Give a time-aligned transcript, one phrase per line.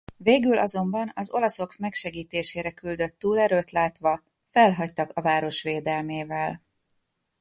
[0.17, 6.61] Végül azonban az olaszok megsegítésére küldött túlerőt látva felhagytak a város védelmével.